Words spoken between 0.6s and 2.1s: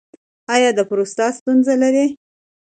د پروستات ستونزه لرئ؟